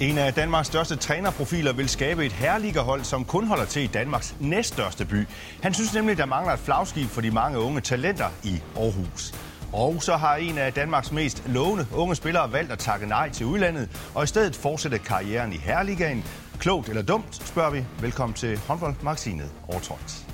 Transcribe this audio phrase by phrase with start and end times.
[0.00, 4.34] En af Danmarks største trænerprofiler vil skabe et herligerhold, som kun holder til i Danmarks
[4.40, 5.26] næststørste by.
[5.62, 9.34] Han synes nemlig, der mangler et flagskib for de mange unge talenter i Aarhus.
[9.72, 13.46] Og så har en af Danmarks mest lovende unge spillere valgt at takke nej til
[13.46, 16.24] udlandet, og i stedet fortsætte karrieren i Herligaen.
[16.58, 17.84] Klogt eller dumt, spørger vi.
[18.00, 20.29] Velkommen til håndboldmagasinet Overtrådt.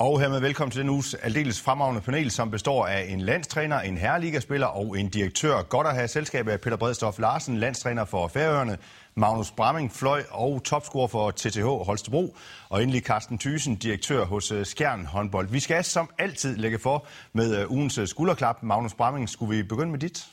[0.00, 3.96] Og hermed velkommen til den uges aldeles fremragende panel, som består af en landstræner, en
[3.96, 5.62] herreligaspiller og en direktør.
[5.62, 8.78] Godt at have selskab af Peter Bredstof Larsen, landstræner for Færøerne,
[9.14, 12.36] Magnus Bramming, fløj og topscorer for TTH Holstebro,
[12.68, 15.48] og endelig Carsten Thysen, direktør hos øh, Skjern håndbold.
[15.48, 18.62] Vi skal som altid lægge for med øh, ugens øh, skulderklap.
[18.62, 20.26] Magnus Bramming, skulle vi begynde med dit?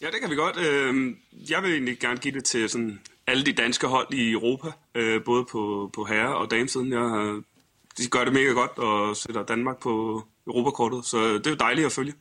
[0.00, 0.56] Ja, det kan vi godt.
[0.56, 1.16] Øhm,
[1.50, 4.68] jeg vil egentlig gerne give det til sådan alle de danske hold i Europa,
[5.24, 6.92] både på, på herre- og damesiden.
[6.92, 7.42] Jeg har
[7.98, 11.86] de gør det mega godt og sætter Danmark på Europakortet, så det er jo dejligt
[11.86, 12.14] at følge.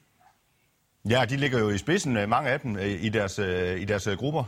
[1.10, 3.86] Ja, de ligger jo i spidsen, øh, mange af dem, øh, i deres, øh, i
[3.86, 4.44] deres grupper.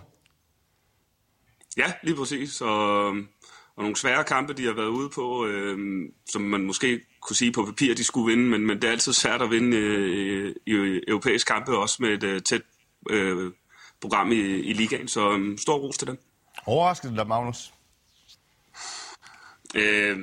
[1.78, 2.62] Ja, lige præcis.
[2.62, 3.08] Og,
[3.76, 5.78] og nogle svære kampe, de har været ude på, øh,
[6.30, 9.14] som man måske kunne sige på papir, de skulle vinde, men, men det er altid
[9.14, 12.62] svært at vinde øh, i europæiske kampe, også med et øh, tæt
[13.10, 13.52] øh,
[14.02, 15.08] program i, i ligaen.
[15.08, 16.18] Så øh, stor ros til dem.
[16.66, 17.74] Overraskede dig, Magnus?
[19.76, 20.18] Øh,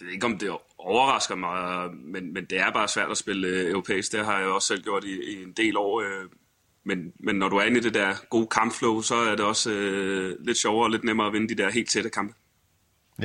[0.00, 3.48] jeg ved ikke, om det overrasker mig, men, men det er bare svært at spille
[3.48, 4.12] øh, europæisk.
[4.12, 6.00] Det har jeg også selv gjort i, i en del år.
[6.00, 6.28] Øh,
[6.84, 9.70] men, men når du er inde i det der gode kampflow, så er det også
[9.70, 12.34] øh, lidt sjovere og lidt nemmere at vinde de der helt tætte kampe.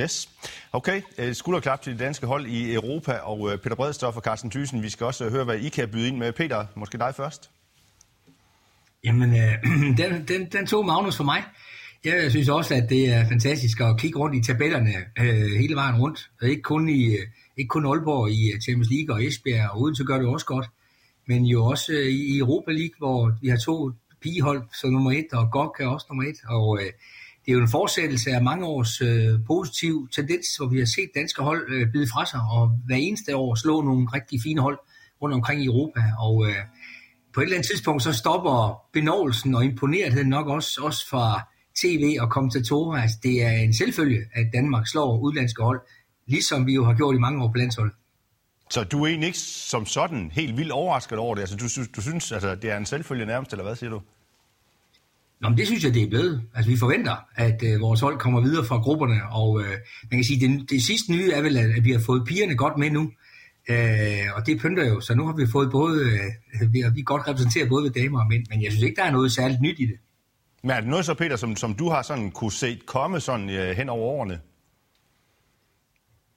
[0.00, 0.28] Yes.
[0.72, 4.82] Okay, øh, skulderklap til det danske hold i Europa, og Peter Bredstof og Carsten Thyssen,
[4.82, 6.32] vi skal også høre, hvad I kan byde ind med.
[6.32, 7.50] Peter, måske dig først?
[9.04, 9.64] Jamen, øh,
[9.98, 11.44] den, den, den tog Magnus for mig.
[12.04, 16.00] Jeg synes også, at det er fantastisk at kigge rundt i tabellerne øh, hele vejen
[16.00, 16.30] rundt.
[16.42, 20.04] Ikke kun, i, øh, ikke kun Aalborg i øh, Champions League og Esbjerg, og så
[20.04, 20.66] gør det også godt,
[21.26, 23.90] men jo også øh, i Europa League, hvor vi har to
[24.22, 26.36] pigehold som nummer et, og GOG er også nummer et.
[26.48, 26.86] Og øh,
[27.44, 31.10] det er jo en fortsættelse af mange års øh, positiv tendens, hvor vi har set
[31.14, 34.78] danske hold øh, bide fra sig, og hver eneste år slå nogle rigtig fine hold
[35.22, 36.00] rundt omkring i Europa.
[36.18, 36.56] Og øh,
[37.34, 41.40] på et eller andet tidspunkt, så stopper benovelsen og imponeretheden nok også, også fra
[41.82, 43.02] tv og kommentatorer.
[43.02, 45.80] Altså, det er en selvfølge, at Danmark slår udlandske hold,
[46.26, 47.94] ligesom vi jo har gjort i mange år på landsholdet.
[48.70, 51.42] Så du er egentlig ikke som sådan helt vildt overrasket over det?
[51.42, 54.00] Altså, du, du synes, altså, det er en selvfølge nærmest, eller hvad siger du?
[55.40, 56.42] Nå, men det synes jeg, det er blevet.
[56.54, 59.70] Altså, vi forventer, at øh, vores hold kommer videre fra grupperne, og øh,
[60.10, 62.78] man kan sige, det, det sidste nye er vel, at, vi har fået pigerne godt
[62.78, 63.12] med nu,
[63.70, 67.28] øh, og det pynter jo, så nu har vi fået både, øh, vi, vi godt
[67.28, 69.78] repræsenteret både ved damer og mænd, men jeg synes ikke, der er noget særligt nyt
[69.78, 69.96] i det.
[70.62, 73.50] Men er det noget så, Peter, som, som du har sådan kunne se komme sådan
[73.50, 74.40] øh, hen over årene?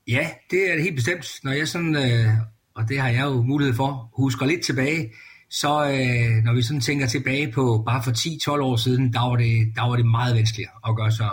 [0.07, 1.39] Ja, det er det helt bestemt.
[1.43, 2.33] Når jeg sådan, øh,
[2.75, 5.13] og det har jeg jo mulighed for, husker lidt tilbage,
[5.49, 8.11] så øh, når vi sådan tænker tilbage på bare for
[8.57, 11.29] 10-12 år siden, der var det, der var det meget vanskeligt at gøre sig,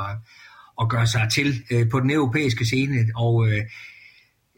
[0.81, 3.07] at gøre sig til øh, på den europæiske scene.
[3.17, 3.65] Og øh,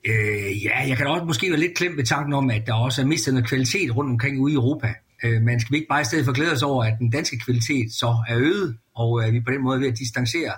[0.06, 3.02] øh, ja, jeg kan også måske være lidt klemt ved tanken om, at der også
[3.02, 4.94] er mistet noget kvalitet rundt omkring ude i Europa.
[5.22, 7.38] Øh, men skal vi ikke bare i stedet for glæde os over, at den danske
[7.38, 10.52] kvalitet så er øget, og at vi på den måde er ved at distancere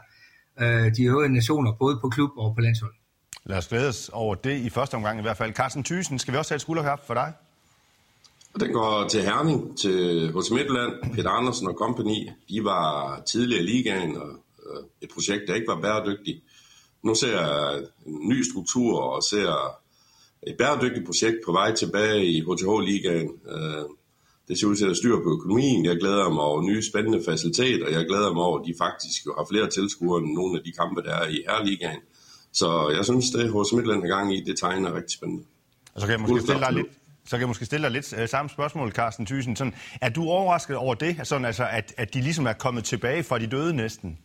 [0.61, 2.95] øh, de øvrige nationer, både på klub og på landshold.
[3.45, 5.53] Lad os glæde os over det i første omgang i hvert fald.
[5.53, 7.33] Carsten Thysen, skal vi også have et skulderkap for dig?
[8.61, 12.29] Den går til Herning, til hos Midtland, Peter Andersen og company.
[12.49, 16.43] De var tidligere i ligaen, og øh, et projekt, der ikke var bæredygtigt.
[17.03, 19.79] Nu ser jeg en ny struktur og ser
[20.47, 23.31] et bæredygtigt projekt på vej tilbage i HTH-ligaen.
[23.49, 23.85] Øh,
[24.49, 25.85] det ser ud til at styre på økonomien.
[25.85, 27.89] Jeg glæder mig over nye spændende faciliteter.
[27.89, 30.73] Jeg glæder mig over, at de faktisk jo har flere tilskuere end nogle af de
[30.73, 32.01] kampe, der er i Herligaen.
[32.53, 35.45] Så jeg synes, det hos Midtland er gang i, det tegner rigtig spændende.
[35.95, 36.87] Og så kan jeg måske stille dig lidt,
[37.25, 39.57] så kan jeg måske stille dig lidt uh, samme spørgsmål, Carsten Thyssen.
[39.57, 43.23] Sådan, er du overrasket over det, sådan, altså, at, at de ligesom er kommet tilbage
[43.23, 44.19] fra de døde næsten?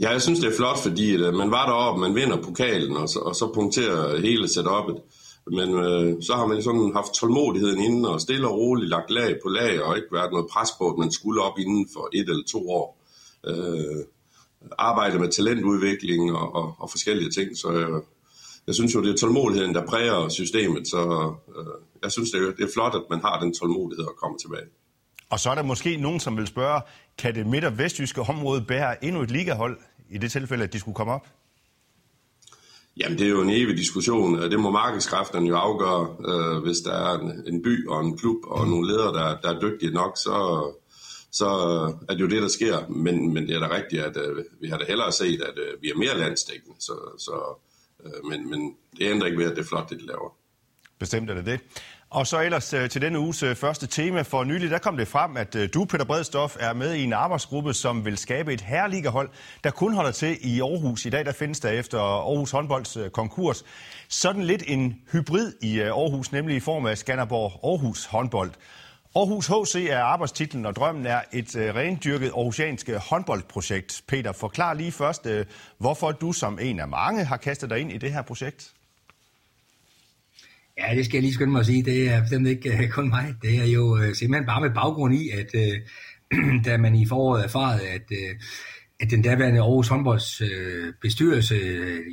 [0.00, 2.96] Ja, jeg synes, det er flot, fordi at, uh, man var deroppe, man vinder pokalen,
[2.96, 5.00] og så, og så punkterer hele setup'et.
[5.46, 9.36] Men øh, så har man sådan haft tålmodigheden inden og stille og roligt lagt lag
[9.42, 12.28] på lag og ikke været noget pres på, at man skulle op inden for et
[12.28, 12.98] eller to år.
[13.46, 14.04] Øh,
[14.78, 17.56] arbejde med talentudvikling og, og, og forskellige ting.
[17.56, 18.02] Så jeg, øh,
[18.66, 20.88] jeg synes jo, det er tålmodigheden, der præger systemet.
[20.88, 21.66] Så øh,
[22.02, 24.66] jeg synes, det er, det er flot, at man har den tålmodighed at komme tilbage.
[25.30, 26.80] Og så er der måske nogen, som vil spørge,
[27.18, 29.78] kan det midt- og vestjyske område bære endnu et ligahold
[30.10, 31.26] i det tilfælde, at de skulle komme op?
[33.00, 34.42] Jamen, det er jo en evig diskussion.
[34.42, 36.16] Det må markedskræfterne jo afgøre.
[36.28, 39.56] Øh, hvis der er en, en by og en klub og nogle ledere, der, der
[39.56, 40.66] er dygtige nok, så,
[41.32, 41.48] så
[42.08, 42.88] er det jo det, der sker.
[42.88, 45.82] Men, men det er da rigtigt, at øh, vi har da hellere set, at øh,
[45.82, 46.76] vi er mere landstækkende.
[46.78, 47.60] Så, så,
[48.04, 50.36] øh, men, men det ændrer ikke ved, at det er flot, det de laver.
[50.98, 51.60] Bestemt er det det.
[52.10, 54.22] Og så ellers øh, til denne uges øh, første tema.
[54.22, 57.12] For nylig der kom det frem, at øh, du, Peter Bredstof, er med i en
[57.12, 59.28] arbejdsgruppe, som vil skabe et herreligahold,
[59.64, 61.04] der kun holder til i Aarhus.
[61.04, 63.64] I dag der findes der efter Aarhus håndbolds konkurs
[64.08, 68.50] sådan lidt en hybrid i Aarhus, nemlig i form af Skanderborg Aarhus håndbold.
[69.16, 74.02] Aarhus HC er arbejdstitlen, og drømmen er et rendyrket aarhusiansk håndboldprojekt.
[74.08, 75.26] Peter, forklar lige først,
[75.78, 78.72] hvorfor du som en af mange har kastet dig ind i det her projekt.
[80.80, 81.82] Ja, det skal jeg lige skynde mig at sige.
[81.82, 83.34] Det er bestemt ikke øh, kun mig.
[83.42, 85.76] Det er jo øh, simpelthen bare med baggrund i, at uh,
[86.66, 88.12] da man i foråret erfarede, at,
[89.00, 90.42] at den daværende Aarhus håndbolds
[91.02, 91.56] bestyrelse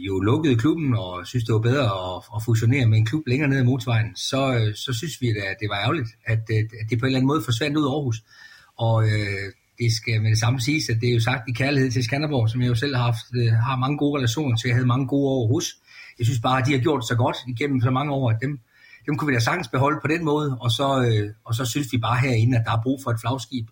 [0.07, 3.49] jo lukkede klubben og synes, det var bedre at, at fusionere med en klub længere
[3.49, 7.05] ned ad motorvejen, så, så synes vi, at det var ærgerligt, at, at det på
[7.05, 8.17] en eller anden måde forsvandt ud af Aarhus.
[8.77, 9.03] Og
[9.79, 12.49] det skal med det samme siges, at det er jo sagt i kærlighed til Skanderborg,
[12.49, 13.27] som jeg jo selv har haft,
[13.67, 14.67] har mange gode relationer til.
[14.67, 15.65] Jeg havde mange gode år hos
[16.19, 18.37] jeg synes bare, at de har gjort det så godt igennem så mange år, at
[18.41, 18.59] dem,
[19.05, 21.87] dem kunne vi da sagtens beholde på den måde, og så, øh, og så synes
[21.91, 23.67] vi bare herinde, at der er brug for et flagskib.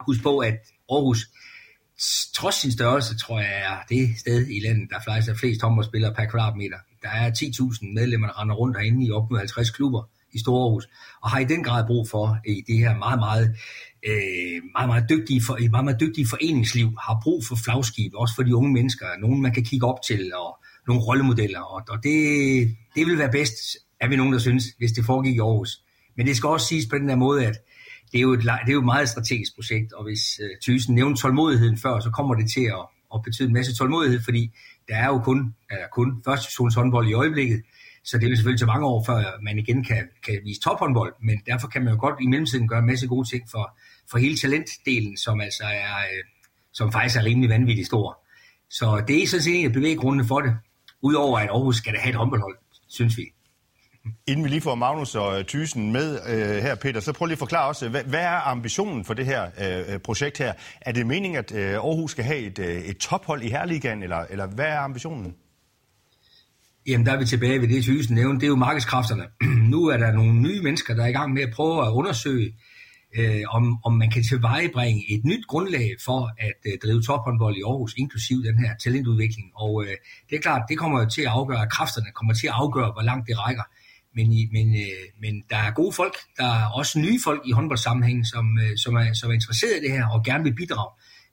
[0.00, 0.54] Husk på, at
[0.90, 1.28] Aarhus,
[2.34, 6.24] trods sin størrelse, tror jeg, er det sted i landet, der er flest håndboldspillere per
[6.24, 6.78] kvadratmeter.
[7.02, 10.62] Der er 10.000 medlemmer, der render rundt herinde i op mod 50 klubber i Store
[10.62, 10.88] Aarhus,
[11.22, 13.56] og har i den grad brug for i det her meget, meget,
[14.06, 18.42] øh, meget, meget, dygtige, for, meget, meget dygtige foreningsliv, har brug for flagskib, også for
[18.42, 22.14] de unge mennesker, nogen man kan kigge op til, og nogle rollemodeller, og, og det,
[22.94, 25.80] det vil være bedst, er vi nogen, der synes, hvis det foregik i Aarhus.
[26.16, 27.56] Men det skal også siges på den der måde, at
[28.12, 30.94] det er jo et, det er jo et meget strategisk projekt, og hvis øh, Thyssen
[30.94, 34.50] nævnte tålmodigheden før, så kommer det til at, at betyde en masse tålmodighed, fordi
[34.88, 37.62] der er jo kun, er kun første divisions håndbold i øjeblikket,
[38.04, 41.40] så det vil selvfølgelig til mange år, før man igen kan, kan vise tophåndbold, men
[41.46, 43.78] derfor kan man jo godt i mellemtiden gøre en masse gode ting for,
[44.10, 46.24] for hele talentdelen, som altså er, øh,
[46.72, 48.18] som faktisk er rimelig vanvittigt stor.
[48.70, 50.56] Så det er sådan set en af bevæggrundene for det.
[51.04, 52.56] Udover at Aarhus skal da have et håndboldhold,
[52.88, 53.22] synes vi.
[54.26, 57.38] Inden vi lige får Magnus og Thysen med øh, her, Peter, så prøv lige at
[57.38, 59.50] forklare os, hvad, hvad er ambitionen for det her
[59.92, 60.52] øh, projekt her?
[60.80, 64.24] Er det meningen, at øh, Aarhus skal have et, øh, et tophold i Herligaen, eller,
[64.30, 65.34] eller hvad er ambitionen?
[66.86, 68.40] Jamen, der er vi tilbage ved det, Thysen nævnte.
[68.40, 69.24] Det er jo markedskræfterne.
[69.72, 72.54] nu er der nogle nye mennesker, der er i gang med at prøve at undersøge,
[73.18, 77.62] øh, om, om man kan tilvejebringe et nyt grundlag for at øh, drive tophåndbold i
[77.62, 79.50] Aarhus, inklusiv den her talentudvikling.
[79.54, 79.96] Og øh,
[80.30, 82.92] det er klart, det kommer jo til at afgøre, at kræfterne kommer til at afgøre,
[82.92, 83.62] hvor langt det rækker.
[84.16, 88.24] Men, men, øh, men der er gode folk, der er også nye folk i håndboldsammenhængen,
[88.24, 90.90] som, øh, som, er, som er interesseret i det her og gerne vil bidrage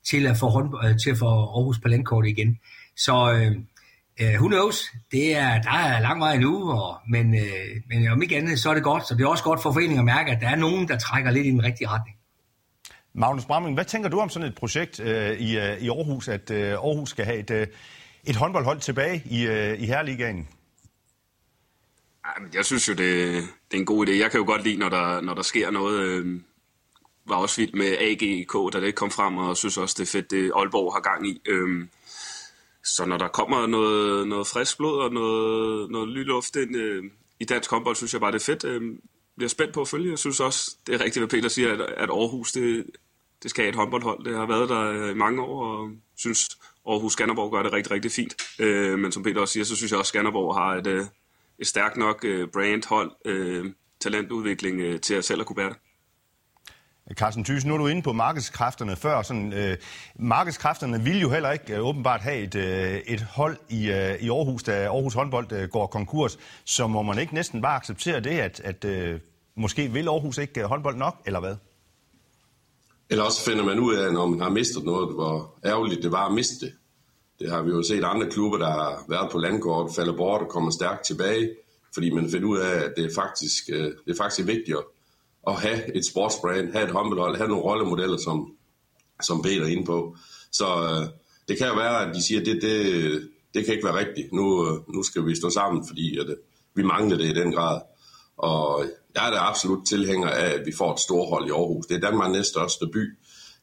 [0.10, 2.57] til at få, håndbold, øh, til at få Aarhus på landkortet igen.
[2.98, 3.56] Så øh,
[4.22, 4.92] Uh, who knows?
[5.12, 7.42] Det er, der er lang vej endnu, og, men, uh,
[7.90, 9.08] men om ikke andet, så er det godt.
[9.08, 11.32] Så det er også godt for foreningen at mærke, at der er nogen, der trækker
[11.32, 12.18] lidt i den rigtige retning.
[13.14, 16.52] Magnus Bramming, hvad tænker du om sådan et projekt uh, i, uh, i Aarhus, at
[16.52, 17.74] uh, Aarhus skal have et, uh,
[18.24, 20.48] et håndboldhold tilbage i, uh, i Herligaen?
[22.54, 23.34] Jeg synes jo, det,
[23.72, 24.12] det er en god idé.
[24.12, 26.00] Jeg kan jo godt lide, når der, når der sker noget.
[26.00, 26.42] Øh,
[27.26, 30.32] var også vildt med AGK, da det kom frem, og synes også, det er fedt,
[30.32, 31.42] det Aalborg har gang i.
[31.46, 31.88] Øh,
[32.83, 37.04] så når der kommer noget, noget frisk blod og noget, noget luft ind øh,
[37.39, 38.63] i dansk håndbold, synes jeg bare, det er fedt.
[38.63, 38.81] Øh,
[39.38, 40.10] bliver spændt på at følge.
[40.10, 42.86] Jeg synes også, det er rigtigt, hvad Peter siger, at, at Aarhus, det,
[43.44, 44.25] det skal have et håndboldhold.
[44.25, 46.50] Det har været der øh, i mange år, og synes
[46.88, 48.36] Aarhus Skanderborg gør det rigtig, rigtig fint.
[48.60, 51.06] Øh, men som Peter også siger, så synes jeg også, at Skanderborg har et, øh,
[51.60, 53.65] et stærkt nok øh, brandhold, øh,
[54.00, 55.77] talentudvikling øh, til at selv at kunne bære det.
[57.13, 59.22] Carsten Thyssen, nu er du inde på markedskræfterne før.
[59.22, 59.77] Sådan, øh,
[60.15, 64.30] markedskræfterne vil jo heller ikke øh, åbenbart have et, øh, et hold i, øh, i
[64.30, 66.39] Aarhus, da Aarhus håndbold øh, går konkurs.
[66.65, 69.20] Så må man ikke næsten bare acceptere det, at, at øh,
[69.56, 71.56] måske vil Aarhus ikke øh, håndbold nok, eller hvad?
[73.10, 76.25] Eller også finder man ud af, når man har mistet noget, hvor ærgerligt det var
[76.27, 76.74] at miste det.
[77.39, 80.50] Det har vi jo set andre klubber, der har været på landkort, falder bort og
[80.50, 81.50] kommer stærkt tilbage,
[81.94, 84.84] fordi man finder ud af, at det er faktisk, øh, det er faktisk vigtigere
[85.48, 88.51] at have et sportsbrand, have et håndboldhold, have nogle rollemodeller, som,
[89.21, 90.15] som Peter er inde på.
[90.51, 91.07] Så øh,
[91.48, 94.33] det kan jo være, at de siger, at det, det, det kan ikke være rigtigt.
[94.33, 96.36] Nu, øh, nu skal vi stå sammen, fordi at, øh,
[96.75, 97.81] vi mangler det i den grad.
[98.38, 101.86] Og jeg er da absolut tilhænger af, at vi får et storhold i Aarhus.
[101.86, 103.17] Det er Danmarks næststørste by.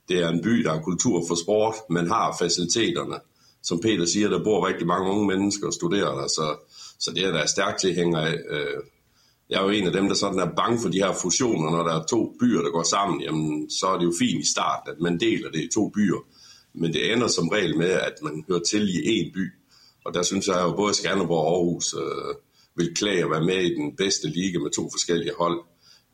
[0.08, 1.74] Det er en by, der har kultur for sport.
[1.90, 3.20] Man har faciliteterne.
[3.62, 6.56] Som Peter siger, der bor rigtig mange unge mennesker og studerer der, så,
[6.98, 8.36] så det er der stærkt tilhænger af.
[8.50, 8.82] Øh,
[9.50, 11.82] jeg er jo en af dem, der sådan er bange for de her fusioner, når
[11.82, 14.92] der er to byer, der går sammen, jamen så er det jo fint i starten,
[14.92, 16.20] at man deler det i to byer.
[16.74, 19.52] Men det ender som regel med, at man hører til i én by.
[20.04, 22.34] Og der synes jeg jo, både Skanderborg og Aarhus øh,
[22.76, 25.60] vil klage at være med i den bedste liga med to forskellige hold.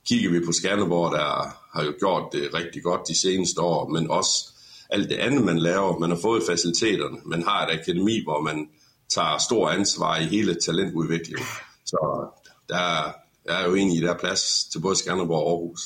[0.07, 1.29] Kigger vi på Skanderborg, der
[1.75, 4.55] har jo gjort det rigtig godt de seneste år, men også
[4.91, 5.99] alt det andet, man laver.
[5.99, 7.19] Man har fået faciliteterne.
[7.25, 8.69] Man har et akademi, hvor man
[9.15, 11.47] tager stor ansvar i hele talentudviklingen.
[11.85, 12.27] Så
[12.69, 13.15] der,
[13.49, 15.81] er jo egentlig, der er plads til både Skanderborg og Aarhus.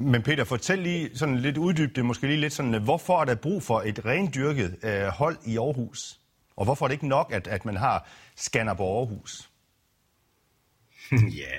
[0.00, 3.62] Men Peter, fortæl lige sådan lidt uddybet, måske lige lidt sådan, hvorfor er der brug
[3.62, 6.20] for et rendyrket øh, hold i Aarhus?
[6.56, 9.50] Og hvorfor er det ikke nok, at, at man har Skanderborg Aarhus?
[11.40, 11.52] ja,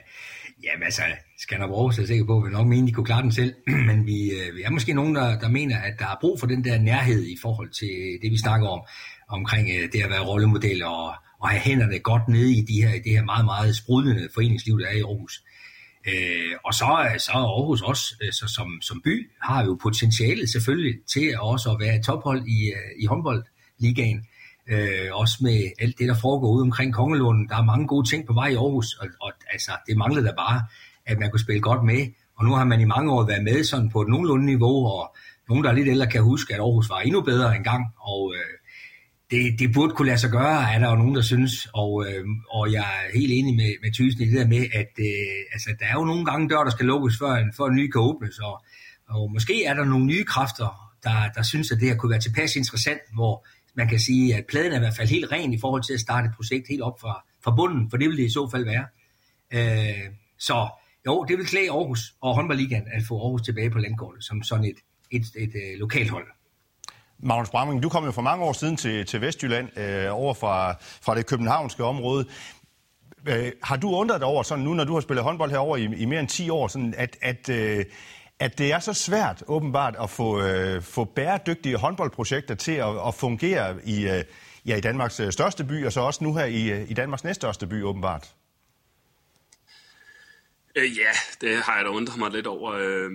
[0.63, 1.01] Jamen altså,
[1.37, 3.53] Skanderborg Aarhus er sikker på, at vi nok mene, de kunne klare den selv,
[3.89, 6.47] men vi, øh, vi er måske nogen, der, der mener, at der er brug for
[6.47, 8.81] den der nærhed i forhold til det, vi snakker om,
[9.29, 12.91] omkring øh, det at være rollemodel og, og have hænderne godt nede i, de her,
[13.03, 15.43] det her meget, meget sprudlende foreningsliv, der er i Aarhus.
[16.07, 16.85] Øh, og så,
[17.17, 21.71] så er Aarhus også, øh, så som, som by, har jo potentialet selvfølgelig til også
[21.71, 24.25] at være tophold i, øh, i håndboldligaen.
[24.71, 27.49] Øh, også med alt det, der foregår ude omkring Kongelunden.
[27.49, 30.33] Der er mange gode ting på vej i Aarhus, og, og altså, det manglede da
[30.37, 30.63] bare,
[31.05, 32.07] at man kunne spille godt med.
[32.37, 35.15] Og nu har man i mange år været med sådan på et nogenlunde niveau, og
[35.49, 37.85] nogen, der er lidt ældre, kan huske, at Aarhus var endnu bedre engang.
[37.99, 38.58] Og øh,
[39.31, 41.67] det, det burde kunne lade sig gøre, er der jo nogen, der synes.
[41.73, 44.93] Og, øh, og jeg er helt enig med, med Thysen i det der med, at
[44.99, 47.75] øh, altså, der er jo nogle gange dør, der skal lukkes, før en, før en
[47.75, 48.39] ny kan åbnes.
[48.39, 48.63] Og,
[49.09, 52.19] og måske er der nogle nye kræfter, der, der synes, at det her kunne være
[52.19, 55.59] tilpas interessant, hvor man kan sige, at pladen er i hvert fald helt ren i
[55.59, 58.25] forhold til at starte et projekt helt op fra, fra bunden, for det vil det
[58.25, 58.85] i så fald være.
[59.53, 60.69] Øh, så
[61.05, 64.65] jo, det vil klæde Aarhus og håndboldligaen at få Aarhus tilbage på landkortet som sådan
[64.65, 64.75] et,
[65.11, 66.27] et, et, et lokalt hold.
[67.23, 70.75] Magnus Bramming, du kom jo for mange år siden til, til Vestjylland øh, over fra,
[70.81, 72.25] fra det københavnske område.
[73.27, 75.83] Øh, har du undret dig over, sådan nu når du har spillet håndbold herover i,
[75.83, 77.85] i mere end 10 år, sådan at, at, øh,
[78.39, 83.15] at det er så svært åbenbart at få, øh, få bæredygtige håndboldprojekter til at, at
[83.15, 84.23] fungere i, øh,
[84.65, 87.23] ja, i Danmarks øh, største by, og så også nu her i, øh, i Danmarks
[87.23, 88.33] næststørste by åbenbart?
[90.75, 91.11] Øh, ja,
[91.41, 92.71] det har jeg da undret mig lidt over.
[92.71, 93.11] Øh,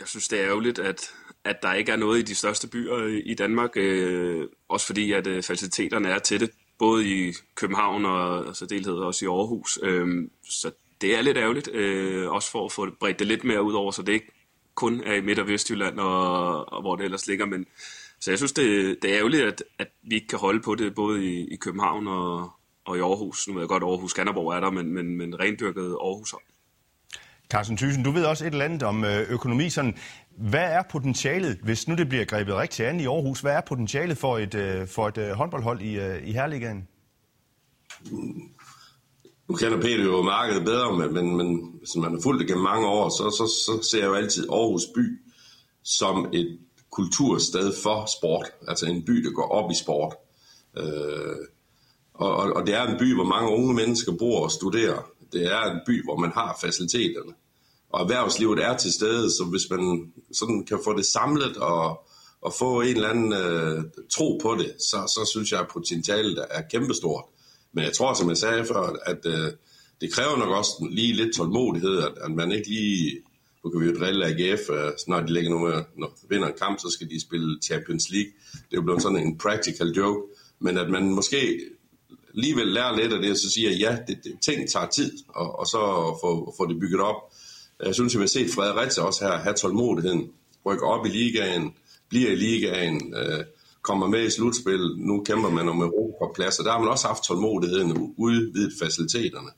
[0.00, 1.00] jeg synes, det er ærgerligt, at,
[1.46, 5.12] at der ikke er noget i de største byer øh, i Danmark, øh, også fordi
[5.12, 9.78] at øh, faciliteterne er til det, både i København og så delhed også i Aarhus.
[9.82, 13.62] Øh, så det er lidt ærgerligt, øh, også for at få bredt det lidt mere
[13.62, 14.32] ud over, så det ikke
[14.74, 17.46] kun er i Midt- og Vestjylland, og, og hvor det ellers ligger.
[17.46, 17.66] Men,
[18.20, 20.94] så jeg synes, det, det er ærgerligt, at, at vi ikke kan holde på det,
[20.94, 22.50] både i, i København og,
[22.84, 23.48] og i Aarhus.
[23.48, 26.34] Nu ved jeg godt, at Aarhus Skanderborg er der, men, men, men rendyrket Aarhus.
[27.50, 29.70] Carsten Thyssen, du ved også et eller andet om øh, økonomi.
[29.70, 29.96] Sådan,
[30.38, 34.18] hvad er potentialet, hvis nu det bliver grebet rigtig an i Aarhus, hvad er potentialet
[34.18, 35.92] for et, øh, for et øh, håndboldhold i,
[36.28, 36.88] i Herligaen?
[39.48, 42.64] Nu kender Peter jo markedet bedre, men, men, men hvis man har fulgt det gennem
[42.64, 45.20] mange år, så, så, så ser jeg jo altid Aarhus by
[45.82, 46.58] som et
[46.90, 48.46] kultursted for sport.
[48.68, 50.14] Altså en by, der går op i sport.
[50.76, 51.36] Øh,
[52.14, 55.10] og, og, og det er en by, hvor mange unge mennesker bor og studerer.
[55.32, 57.32] Det er en by, hvor man har faciliteterne.
[57.90, 62.06] Og erhvervslivet er til stede, så hvis man sådan kan få det samlet og,
[62.40, 66.46] og få en eller anden øh, tro på det, så, så synes jeg, at potentialet
[66.50, 67.24] er kæmpestort.
[67.72, 69.52] Men jeg tror, som jeg sagde før, at øh,
[70.00, 73.20] det kræver nok også lige lidt tålmodighed, at, at man ikke lige...
[73.64, 76.48] Nu kan vi jo drille AGF, øh, når de ligger nummer, med, når de vinder
[76.48, 78.32] en kamp, så skal de spille Champions League.
[78.52, 80.20] Det er jo blevet sådan en practical joke.
[80.60, 81.60] Men at man måske
[82.36, 85.58] alligevel lærer lidt af det, og så siger, ja, det, det, ting tager tid, og,
[85.58, 85.78] og så
[86.22, 87.16] få, få det bygget op.
[87.84, 90.30] Jeg synes, at vi har set Fredericia også her have tålmodigheden,
[90.66, 91.74] rykke op i ligaen,
[92.08, 93.44] bliver i ligaen, øh,
[93.82, 97.24] kommer med i slutspil, nu kæmper man om Europaplads, og der har man også haft
[97.24, 99.50] tålmodigheden og udvidet faciliteterne.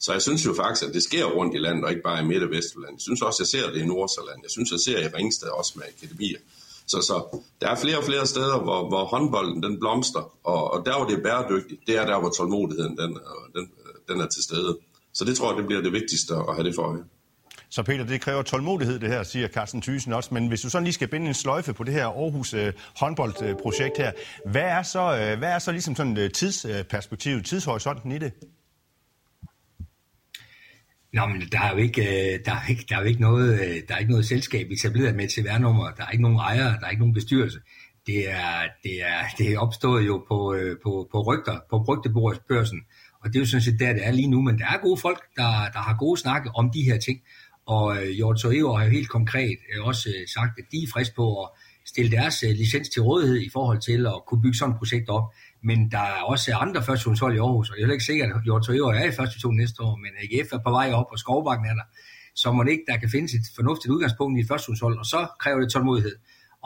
[0.00, 2.26] Så jeg synes jo faktisk, at det sker rundt i landet, og ikke bare i
[2.26, 2.94] Midt- og Vestjylland.
[2.94, 4.38] Jeg synes også, jeg ser det i Nordsjælland.
[4.42, 6.38] Jeg synes, jeg ser i Ringsted også med akademier.
[6.86, 10.86] Så, så der er flere og flere steder, hvor, hvor håndbolden den blomster, og, og
[10.86, 14.20] der hvor det er bæredygtigt, det er der, hvor tålmodigheden den, øh, den, øh, den
[14.20, 14.78] er til stede.
[15.14, 17.04] Så det tror jeg, det bliver det vigtigste at have det for øje.
[17.70, 20.34] Så Peter, det kræver tålmodighed det her, siger Carsten Thysen også.
[20.34, 23.98] Men hvis du sådan lige skal binde en sløjfe på det her Aarhus øh, håndboldprojekt
[23.98, 24.12] her,
[24.46, 28.32] hvad er så, øh, hvad er så ligesom sådan øh, tidsperspektivet, tidshorisonten i det?
[31.12, 33.60] Nå, men der er jo ikke, øh, der er ikke, der er jo ikke, noget,
[33.60, 36.78] øh, der er ikke noget selskab etableret med til nummer Der er ikke nogen ejere,
[36.80, 37.58] der er ikke nogen bestyrelse.
[38.06, 42.80] Det er, det er, det er opstået jo på, øh, på, på rygter, på rygtebørsen.
[43.20, 44.42] Og det er jo sådan set der, det er lige nu.
[44.42, 47.20] Men der er gode folk, der, der har gode snakke om de her ting.
[47.66, 51.48] Og Hjort Toreo har jo helt konkret også sagt, at de er friske på at
[51.86, 55.32] stille deres licens til rådighed i forhold til at kunne bygge sådan et projekt op.
[55.62, 58.68] Men der er også andre førstehåndshold i Aarhus, og jeg er ikke sikker, at Hjort
[58.68, 61.74] er i første to næste år, men AGF er på vej op, og Skovbakken er
[61.74, 61.86] der.
[62.34, 65.26] Så må det ikke, der kan findes et fornuftigt udgangspunkt i et førstehåndshold, og så
[65.40, 66.16] kræver det tålmodighed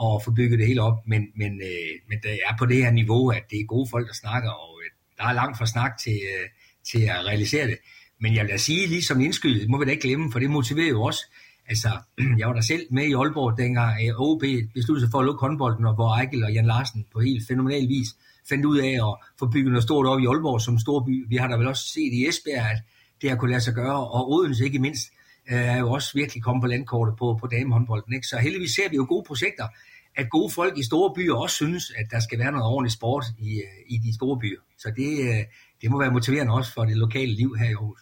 [0.03, 0.97] at få bygget det hele op.
[1.07, 4.07] Men, men, øh, men det er på det her niveau, at det er gode folk,
[4.07, 6.49] der snakker, og øh, der er langt fra snak til, øh,
[6.91, 7.77] til at realisere det.
[8.21, 10.49] Men jeg vil da sige, lige som indskyld, må vi da ikke glemme, for det
[10.49, 11.21] motiverer jo også.
[11.67, 11.89] Altså,
[12.39, 15.85] jeg var der selv med i Aalborg, dengang OB besluttede sig for at lukke håndbolden,
[15.85, 18.07] og hvor Ejkel og Jan Larsen på helt fænomenal vis
[18.49, 21.29] fandt ud af at få bygget noget stort op i Aalborg som storby.
[21.29, 22.81] Vi har da vel også set i Esbjerg, at
[23.21, 25.05] det har kunne lade sig gøre, og Odense ikke mindst,
[25.51, 28.13] øh, er jo også virkelig kommet på landkortet på, på damehåndbolden.
[28.13, 28.27] Ikke?
[28.27, 29.67] Så heldigvis ser vi jo gode projekter,
[30.15, 33.25] at gode folk i store byer også synes, at der skal være noget ordentligt sport
[33.39, 34.59] i, øh, i de store byer.
[34.77, 35.43] Så det, øh,
[35.81, 37.99] det må være motiverende også for det lokale liv her i Aarhus.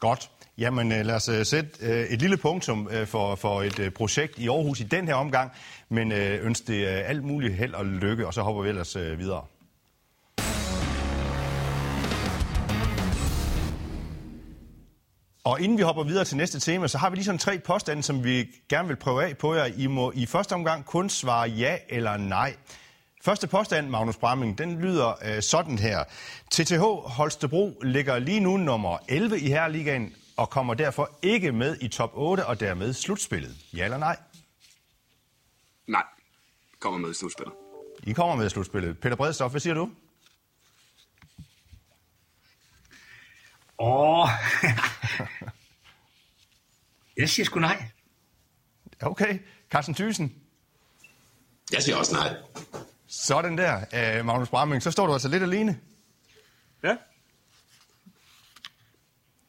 [0.00, 0.30] Godt.
[0.58, 1.70] Jamen lad os sætte
[2.10, 5.50] et lille punktum for, for et projekt i Aarhus i den her omgang,
[5.88, 9.44] men ønske det alt muligt held og lykke, og så hopper vi ellers videre.
[15.48, 18.02] Og inden vi hopper videre til næste tema, så har vi lige sådan tre påstande,
[18.02, 19.64] som vi gerne vil prøve af på jer.
[19.64, 22.56] I må i første omgang kun svare ja eller nej.
[23.22, 26.04] Første påstand, Magnus Bramming, den lyder øh, sådan her.
[26.50, 31.88] TTH Holstebro ligger lige nu nummer 11 i Herreligaen og kommer derfor ikke med i
[31.88, 33.56] top 8 og dermed slutspillet.
[33.74, 34.16] Ja eller nej?
[35.86, 36.04] Nej,
[36.80, 37.54] kommer med i slutspillet.
[38.02, 38.98] I kommer med i slutspillet.
[38.98, 39.90] Peter Bredstof, hvad siger du?
[43.78, 44.28] Åh,
[47.16, 47.84] jeg siger sgu nej.
[49.02, 49.38] Okay.
[49.70, 50.34] Carsten Thyssen?
[51.72, 52.36] Jeg siger også nej.
[53.06, 53.76] Sådan der,
[54.20, 54.82] uh, Magnus Bramming.
[54.82, 55.80] Så står du altså lidt alene.
[56.82, 56.96] Ja.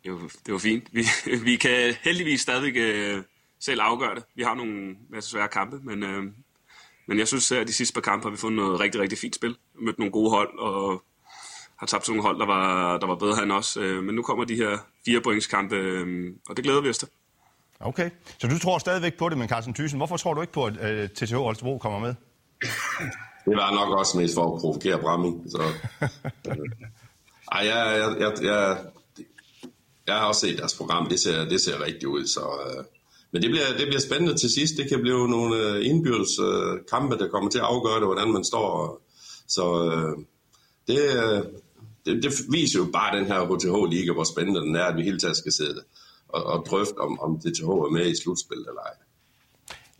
[0.05, 0.93] Jo, det var fint.
[0.93, 1.05] Vi,
[1.49, 3.23] vi kan heldigvis stadig uh,
[3.59, 4.23] selv afgøre det.
[4.35, 6.23] Vi har nogle masse svære kampe, men, uh,
[7.07, 9.35] men jeg synes, at de sidste par kampe har vi fundet noget rigtig, rigtig fint
[9.35, 9.57] spil.
[9.75, 11.03] Mødt nogle gode hold, og
[11.79, 13.77] har tabt nogle hold, der var, der var bedre end os.
[13.77, 17.07] Øh, men nu kommer de her fire pointskampe, øh, og det glæder vi os til.
[17.79, 18.09] Okay,
[18.39, 21.11] så du tror stadigvæk på det, men Carsten Thyssen, hvorfor tror du ikke på, at
[21.11, 22.15] TTH Holstebro kommer med?
[23.45, 25.51] Det var nok også mest for at provokere Bramming.
[25.51, 25.61] Så.
[27.51, 28.77] Ej, jeg, jeg, jeg, jeg,
[30.07, 31.09] jeg har også set deres program.
[31.09, 32.27] Det ser, det ser rigtigt ud.
[32.27, 32.41] Så,
[33.31, 34.73] men det bliver, det bliver spændende til sidst.
[34.77, 36.39] Det kan blive nogle indbyrdes
[36.91, 39.01] kampe, der kommer til at afgøre det, hvordan man står.
[39.47, 39.63] Så
[40.87, 40.97] det,
[42.05, 45.19] det, det viser jo bare den her HTH-liga, hvor spændende den er, at vi hele
[45.19, 45.83] tiden skal sidde
[46.29, 48.95] og, og drøfte, om, om DTH er med i slutspillet eller ej.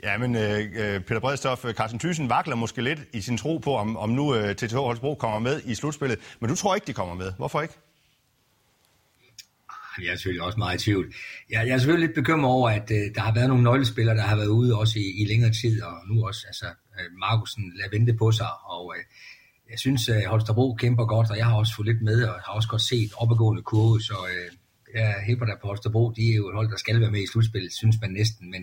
[0.03, 3.75] Ja, men øh, Peter Bredstof, øh, Carsten Thyssen vakler måske lidt i sin tro på,
[3.75, 6.19] om, om nu øh, TTH Holstebro kommer med i slutspillet.
[6.39, 7.31] Men du tror ikke, de kommer med.
[7.37, 7.73] Hvorfor ikke?
[10.01, 11.13] Jeg er selvfølgelig også meget i tvivl.
[11.49, 14.21] Jeg, jeg er selvfølgelig lidt bekymret over, at øh, der har været nogle nøglespillere, der
[14.21, 17.89] har været ude også i, i længere tid, og nu også, altså, øh, Markusen lader
[17.97, 19.03] vente på sig, og øh,
[19.69, 22.53] jeg synes, at Holstebro kæmper godt, og jeg har også fået lidt med, og har
[22.53, 24.51] også godt set opadgående kurve, så øh,
[24.93, 26.11] jeg hæber der på Holstebro.
[26.11, 28.61] De er jo et hold, der skal være med i slutspillet, synes man næsten, men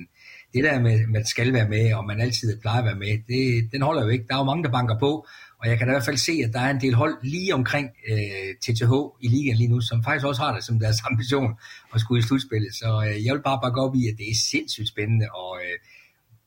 [0.54, 3.18] det der med, at man skal være med, og man altid plejer at være med,
[3.28, 4.24] det, den holder jo ikke.
[4.28, 5.26] Der er jo mange, der banker på,
[5.60, 7.54] og jeg kan da i hvert fald se, at der er en del hold lige
[7.54, 11.50] omkring øh, TTH i ligaen lige nu, som faktisk også har det som deres ambition
[11.94, 12.74] at skulle i slutspillet.
[12.74, 15.76] Så øh, jeg vil bare bakke op i, at det er sindssygt spændende, og øh,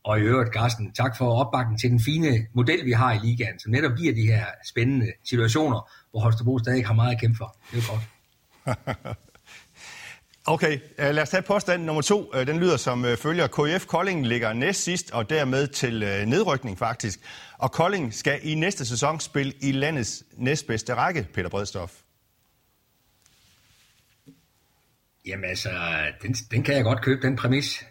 [0.09, 3.59] og i øvrigt, Carsten, tak for opbakningen til den fine model, vi har i ligaen,
[3.59, 7.57] som netop giver de her spændende situationer, hvor Holstebro stadig har meget at kæmpe for.
[7.71, 9.17] Det er godt.
[10.45, 12.31] Okay, øh, lad os tage påstand nummer to.
[12.35, 13.47] Øh, den lyder som øh, følger.
[13.47, 17.19] KF Kolding ligger næst sidst og dermed til nedrykning faktisk.
[17.57, 21.91] Og Kolding skal i næste sæson spille i landets næstbedste række, Peter Bredstof.
[25.25, 25.69] Jamen altså,
[26.21, 27.85] den, den kan jeg godt købe, den præmis.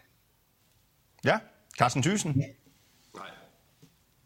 [1.24, 1.38] Ja,
[1.78, 2.36] Carsten Thyssen?
[3.14, 3.26] Nej.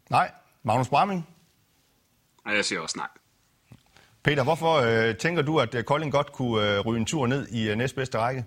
[0.09, 0.31] Nej.
[0.63, 1.27] Magnus Bramming?
[2.45, 3.07] Nej, jeg siger også nej.
[4.23, 7.47] Peter, hvorfor øh, tænker du, at øh, Kolding godt kunne øh, ryge en tur ned
[7.47, 8.45] i øh, næstbedste række?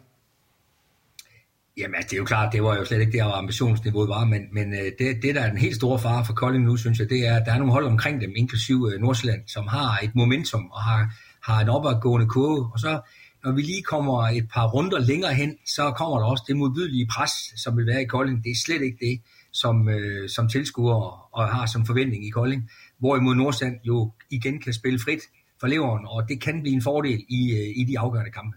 [1.76, 4.24] Jamen, altså, det er jo klart, det var jo slet ikke der, hvor ambitionsniveauet var,
[4.24, 6.98] men, men øh, det, det, der er den helt store fare for Kolding nu, synes
[6.98, 9.98] jeg, det er, at der er nogle hold omkring dem, inklusive øh, Nordsjælland, som har
[10.02, 11.10] et momentum og har,
[11.42, 13.00] har en opadgående kurve, og så
[13.46, 17.08] når vi lige kommer et par runder længere hen, så kommer der også det modbydelige
[17.16, 18.44] pres, som vil være i Kolding.
[18.44, 19.20] Det er slet ikke det,
[19.52, 22.70] som, øh, som tilskuer og har som forventning i Kolding.
[22.98, 25.20] Hvorimod Nordsjælland jo igen kan spille frit
[25.60, 28.56] for leveren, og det kan blive en fordel i, øh, i de afgørende kampe.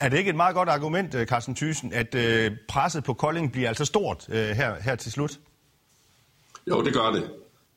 [0.00, 3.52] Er det ikke et meget godt argument, øh, Carsten Thyssen, at øh, presset på Kolding
[3.52, 5.40] bliver altså stort øh, her, her til slut?
[6.70, 7.30] Jo, det gør det.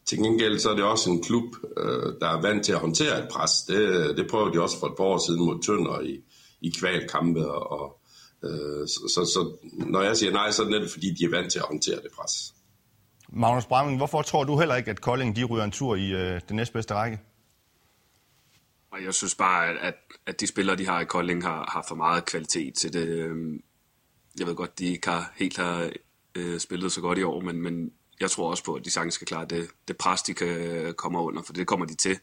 [0.05, 1.43] Til gengæld så er det også en klub,
[1.77, 3.51] øh, der er vant til at håndtere et pres.
[3.67, 6.23] Det, det prøvede de også for et par år siden mod Tønder i,
[6.61, 7.51] i kvalkampe.
[7.51, 7.99] Og,
[8.43, 11.29] øh, så, så, så når jeg siger nej, så er det netop fordi, de er
[11.29, 12.53] vant til at håndtere det pres.
[13.29, 16.41] Magnus Bramming, hvorfor tror du heller ikke, at Kolding de ryger en tur i øh,
[16.47, 17.19] den næstbedste række?
[18.91, 19.95] Og jeg synes bare, at,
[20.25, 23.07] at de spillere, de har i Kolding, har, har for meget kvalitet til det.
[23.07, 23.63] Øhm,
[24.39, 25.91] jeg ved godt, de ikke har helt har
[26.35, 29.13] øh, spillet så godt i år, men, men jeg tror også på, at de sagtens
[29.13, 32.19] skal klare det, det pres, de kan komme under, for det kommer de til.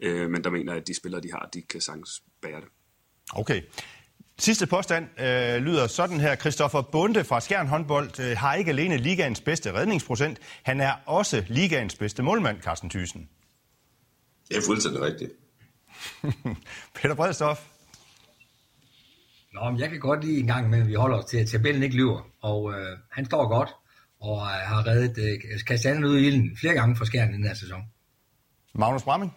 [0.00, 2.68] Øh, men der mener jeg, at de spillere, de har, de kan sagtens bære det.
[3.32, 3.62] Okay.
[4.38, 6.36] Sidste påstand øh, lyder sådan her.
[6.36, 10.38] Christoffer Bunde fra Skjern håndbold øh, har ikke alene ligaens bedste redningsprocent.
[10.62, 13.28] Han er også ligaens bedste målmand, Carsten Thyssen.
[14.48, 15.32] Det er fuldstændig rigtigt.
[17.02, 17.66] Peter Bredstof.
[19.52, 21.82] Nå, men jeg kan godt lide en gang imellem, vi holder os til, at tabellen
[21.82, 22.20] ikke lyver.
[22.40, 23.68] Og øh, han står godt,
[24.20, 27.46] og øh, har reddet øh, kastanjen ud i ilden flere gange for skærmen i den
[27.46, 27.82] her sæson.
[28.74, 29.36] Magnus Bramming?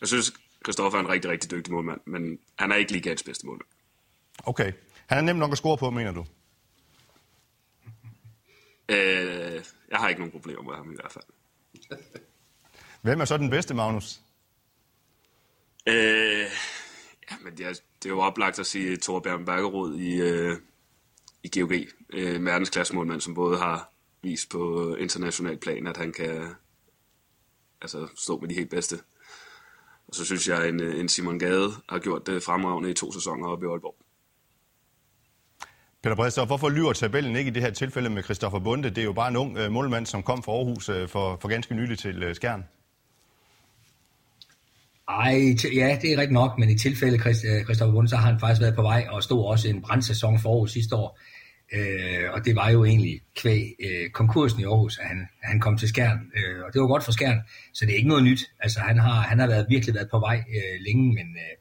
[0.00, 0.32] Jeg synes,
[0.64, 3.68] Kristoffer er en rigtig, rigtig dygtig målmand, men han er ikke ligaens bedste målmand.
[4.44, 4.72] Okay.
[5.06, 6.26] Han er nem nok at score på, mener du?
[8.88, 11.24] Øh, jeg har ikke nogen problemer med ham i hvert fald.
[13.02, 14.20] Hvem er så den bedste, Magnus?
[15.86, 16.50] Øh,
[17.30, 20.56] ja, men det er, det er jo oplagt at sige Torbjørn Bergerud i, øh,
[21.42, 21.72] i GOG.
[22.12, 23.92] Øh, verdensklassemålmand, som både har
[24.22, 26.54] vist på international plan, at han kan
[27.82, 28.96] altså, stå med de helt bedste.
[30.10, 33.12] Og så synes jeg, at en, en Simon Gade har gjort det fremragende i to
[33.12, 33.94] sæsoner oppe i Aalborg.
[36.02, 38.90] Peter Bredstof, hvorfor lyver tabellen ikke i det her tilfælde med Christoffer Bunde?
[38.90, 41.48] Det er jo bare en ung øh, målmand, som kom fra Aarhus øh, for, for
[41.48, 42.64] ganske nylig til øh, Skjern.
[45.08, 45.32] Ej,
[45.74, 47.18] ja, det er rigtigt nok, men i tilfælde
[47.64, 50.50] Christoffer Bunde, så har han faktisk været på vej og stod også en brandsæson for
[50.50, 51.18] Aarhus sidste år.
[51.72, 55.60] Øh, og det var jo egentlig kvæg øh, konkursen i Aarhus, at han, at han
[55.60, 56.18] kom til Skjern.
[56.36, 57.40] Øh, og det var godt for Skjern,
[57.74, 58.40] så det er ikke noget nyt.
[58.60, 61.54] Altså, han har, han har været, virkelig været på vej øh, længe, men, øh,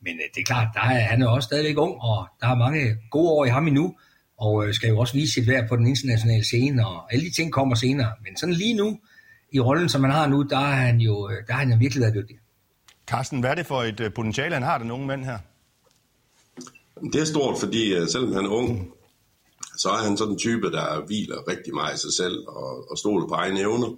[0.00, 2.54] men øh, det er klart, der er, han er også stadigvæk ung, og der er
[2.54, 3.96] mange gode år i ham endnu,
[4.38, 7.34] og øh, skal jo også vise sit værd på den internationale scene, og alle de
[7.34, 8.12] ting kommer senere.
[8.24, 8.98] Men sådan lige nu,
[9.52, 11.76] i rollen, som han har nu, der er han jo, øh, der har han jo
[11.80, 12.36] virkelig været dygtig.
[13.06, 15.38] Carsten, hvad er det for et øh, potentiale, han har, den unge mand her?
[17.12, 18.95] Det er stort, fordi selvom han er ung,
[19.76, 22.98] så er han sådan en type, der hviler rigtig meget i sig selv og, og
[22.98, 23.94] stoler på egne evner.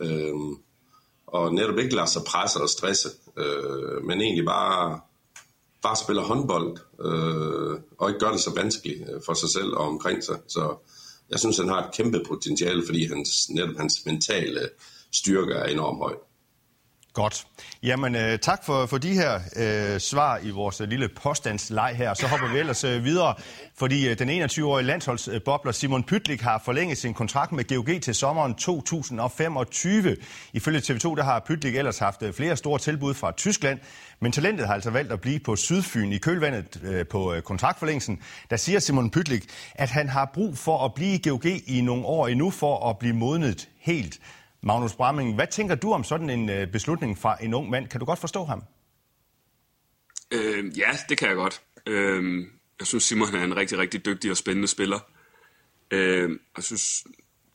[0.00, 0.56] Øhm,
[1.26, 5.00] og netop ikke lader sig presse og stresse, øh, men egentlig bare,
[5.82, 9.88] bare spiller håndbold, øh, og ikke gør det så vanskeligt øh, for sig selv og
[9.88, 10.38] omkring sig.
[10.48, 10.76] Så
[11.30, 14.68] jeg synes, han har et kæmpe potentiale, fordi hans, netop hans mentale
[15.12, 16.14] styrke er enormt høj.
[17.18, 17.46] Godt.
[17.82, 22.14] Jamen, øh, tak for, for de her øh, svar i vores øh, lille påstandsleg her.
[22.14, 23.34] Så hopper vi ellers øh, videre,
[23.78, 28.54] fordi øh, den 21-årige landsholdsbobler Simon Pytlik har forlænget sin kontrakt med GOG til sommeren
[28.54, 30.16] 2025.
[30.52, 33.78] Ifølge TV2 der har Pytlik ellers haft øh, flere store tilbud fra Tyskland,
[34.20, 38.22] men talentet har altså valgt at blive på Sydfyn i kølvandet øh, på øh, kontraktforlængelsen.
[38.50, 42.04] Der siger Simon Pytlik, at han har brug for at blive i GOG i nogle
[42.04, 44.18] år endnu for at blive modnet helt.
[44.60, 47.88] Magnus Bramming, hvad tænker du om sådan en øh, beslutning fra en ung mand?
[47.88, 48.62] Kan du godt forstå ham?
[50.30, 51.62] Øh, ja, det kan jeg godt.
[51.86, 52.46] Øh,
[52.78, 54.98] jeg synes, Simon er en rigtig, rigtig dygtig og spændende spiller.
[55.90, 57.04] Øh, jeg synes,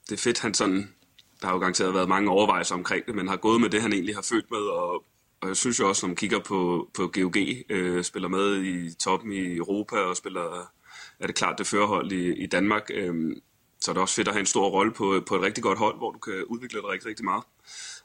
[0.09, 0.93] det er fedt, han sådan...
[1.41, 3.93] Der har jo garanteret været mange overvejelser omkring det, men har gået med det, han
[3.93, 5.05] egentlig har følt med, og,
[5.41, 7.35] og jeg synes jo også, når man kigger på, på GOG,
[7.69, 10.71] øh, spiller med i toppen i Europa, og spiller,
[11.19, 13.35] er det klart, det førerhold i, i Danmark, øh,
[13.83, 15.77] så er det også fedt at have en stor rolle på, på et rigtig godt
[15.77, 17.43] hold, hvor du kan udvikle dig rigtig, rigtig meget.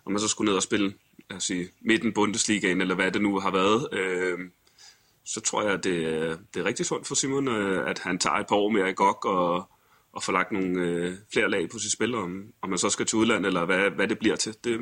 [0.04, 0.94] Og man så skulle ned og spille
[1.30, 4.38] lad os sige, midten Bundesligaen, eller hvad det nu har været, øh,
[5.24, 8.36] så tror jeg, at det, det er rigtig sundt for Simon, øh, at han tager
[8.36, 9.70] et par år mere i GOG og,
[10.12, 13.06] og får lagt nogle øh, flere lag på sit spil, om, om man så skal
[13.06, 14.54] til udlandet, eller hvad, hvad det bliver til.
[14.64, 14.80] Det,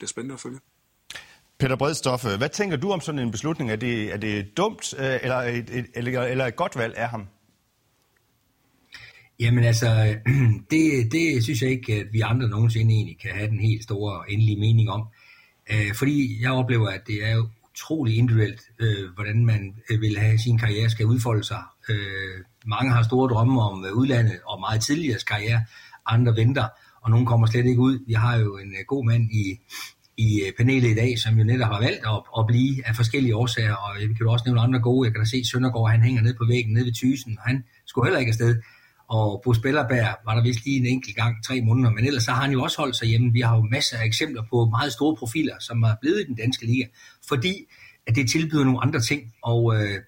[0.00, 0.58] det er spændende at følge.
[1.58, 3.70] Peter Bredstof, øh, hvad tænker du om sådan en beslutning?
[3.70, 7.08] Er det, er det dumt, øh, eller et, et, eller, eller et godt valg af
[7.08, 7.26] ham?
[9.42, 10.16] Jamen altså,
[10.70, 14.32] det, det synes jeg ikke, at vi andre nogensinde egentlig kan have den helt store
[14.32, 15.06] endelige mening om.
[15.72, 20.38] Øh, fordi jeg oplever, at det er utrolig individuelt, øh, hvordan man øh, vil have
[20.38, 21.62] sin karriere skal udfolde sig.
[21.88, 25.64] Øh, mange har store drømme om øh, udlandet og meget tidligere karriere,
[26.06, 26.68] andre venter,
[27.00, 27.98] og nogen kommer slet ikke ud.
[28.06, 29.60] Vi har jo en øh, god mand i,
[30.16, 33.74] i panelet i dag, som jo netop har valgt at, at blive af forskellige årsager,
[33.74, 35.06] og jeg kan jo også nævne andre gode.
[35.06, 38.06] Jeg kan da se Søndergaard, han hænger ned på væggen, nede ved Thysen, han skulle
[38.06, 38.62] heller ikke afsted
[39.16, 42.30] og på Spillerberg var der vist lige en enkelt gang tre måneder, men ellers så
[42.30, 43.32] har han jo også holdt sig hjemme.
[43.32, 46.36] Vi har jo masser af eksempler på meget store profiler, som er blevet i den
[46.36, 46.86] danske liga,
[47.28, 47.54] fordi
[48.06, 49.98] at det tilbyder nogle andre ting, og øh,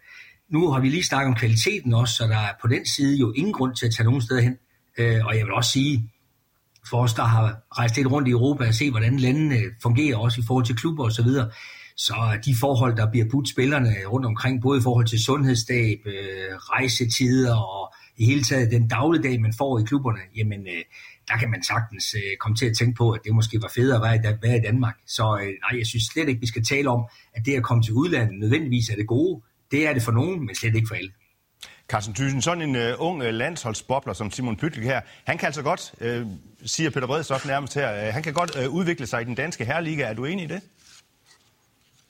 [0.48, 3.32] nu har vi lige snakket om kvaliteten også, så der er på den side jo
[3.32, 4.56] ingen grund til at tage nogen steder hen.
[4.98, 6.10] Øh, og jeg vil også sige,
[6.90, 10.40] for os, der har rejst lidt rundt i Europa og se, hvordan landene fungerer, også
[10.40, 11.50] i forhold til klubber osv., så,
[11.96, 12.14] så
[12.44, 17.56] de forhold, der bliver budt spillerne rundt omkring, både i forhold til sundhedsstab, øh, rejsetider
[17.56, 20.84] og i hele taget den dagligdag, man får i klubberne, jamen øh,
[21.28, 23.96] der kan man sagtens øh, komme til at tænke på, at det måske var federe
[23.96, 24.96] at være i, være i Danmark.
[25.06, 27.82] Så øh, nej, jeg synes slet ikke, vi skal tale om, at det at komme
[27.82, 29.42] til udlandet nødvendigvis er det gode.
[29.70, 31.12] Det er det for nogen, men slet ikke for alle.
[31.88, 35.62] Carsten Thyssen, sådan en uh, ung uh, landsholdsbobler som Simon Pytlik her, han kan altså
[35.62, 36.30] godt, uh,
[36.64, 39.64] siger Peter Bredstof nærmest her, uh, han kan godt uh, udvikle sig i den danske
[39.64, 40.02] herreliga.
[40.02, 40.60] Er du enig i det?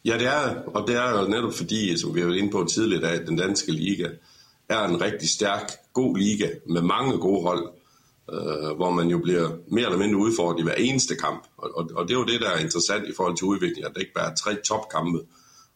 [0.04, 2.66] Ja, det er, og det er jo netop fordi, som vi har været inde på
[2.74, 4.08] tidligere, at den danske liga
[4.68, 7.68] er en rigtig stærk, god liga med mange gode hold,
[8.32, 11.46] øh, hvor man jo bliver mere eller mindre udfordret i hver eneste kamp.
[11.56, 13.94] Og, og, og det er jo det, der er interessant i forhold til udviklingen, at
[13.94, 15.20] det ikke bare er tre topkampe,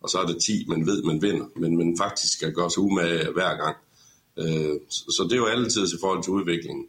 [0.02, 2.82] og så er det 10, man ved, man vinder, men man faktisk skal gøre sig
[2.82, 3.76] umage hver gang.
[4.38, 6.84] Øh, så det er jo altid i forhold til udviklingen.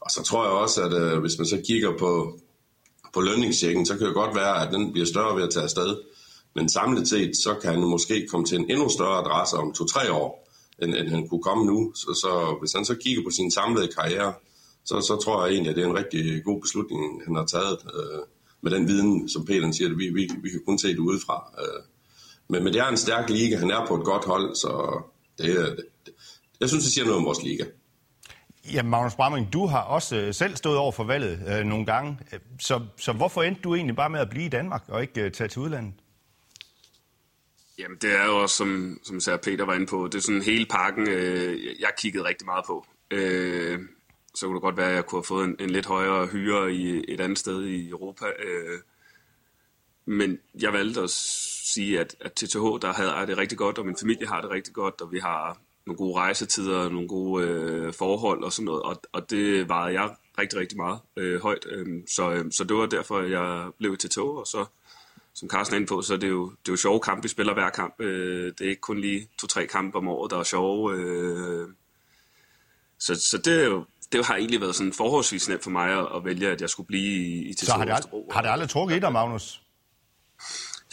[0.00, 2.38] Og så tror jeg også, at øh, hvis man så kigger på,
[3.14, 5.96] på lønningstjekken, så kan det godt være, at den bliver større ved at tage afsted.
[6.54, 10.12] Men samlet set, så kan han måske komme til en endnu større adresse om to-tre
[10.12, 10.45] år,
[10.82, 11.92] end, end han kunne komme nu.
[11.94, 14.34] Så, så hvis han så kigger på sin samlede karriere,
[14.84, 17.78] så, så tror jeg egentlig, at det er en rigtig god beslutning, han har taget
[17.94, 18.20] øh,
[18.60, 21.52] med den viden, som Peter siger, at vi, vi, vi kan kun se det udefra.
[21.58, 21.82] Øh,
[22.48, 25.02] men, men det er en stærk liga, han er på et godt hold, så
[25.38, 26.14] det, det, det,
[26.60, 27.64] jeg synes, det siger noget om vores liga.
[28.72, 32.18] Ja, Magnus Bramming, du har også øh, selv stået over for valget øh, nogle gange.
[32.60, 35.32] Så, så hvorfor endte du egentlig bare med at blive i Danmark og ikke øh,
[35.32, 35.92] tage til udlandet?
[37.78, 40.42] Jamen, det er jo også, som, som Sær Peter var inde på, det er sådan
[40.42, 42.86] hele pakken, øh, jeg kiggede rigtig meget på.
[43.10, 43.80] Øh,
[44.34, 46.72] så kunne det godt være, at jeg kunne have fået en, en lidt højere hyre
[46.72, 48.26] i et andet sted i Europa.
[48.26, 48.78] Øh,
[50.06, 53.86] men jeg valgte at sige, at, at TTH, der havde jeg det rigtig godt, og
[53.86, 57.92] min familie har det rigtig godt, og vi har nogle gode rejsetider, nogle gode øh,
[57.94, 61.66] forhold og sådan noget, og, og det varede jeg rigtig, rigtig meget øh, højt.
[61.70, 64.64] Øh, så, øh, så det var derfor, jeg blev til tog, og så,
[65.36, 67.28] som Carsten er inde på, så er det jo, det er jo sjove kampe, vi
[67.28, 68.00] spiller hver kamp.
[68.00, 70.94] Øh, det er ikke kun lige to-tre kampe om året, der er sjove.
[70.94, 71.68] Øh,
[72.98, 76.16] så, så det er jo, det har egentlig været sådan forholdsvis nemt for mig at,
[76.16, 78.96] at vælge, at jeg skulle blive i, i Så har det, har det aldrig trukket
[78.96, 79.62] i dig, Magnus?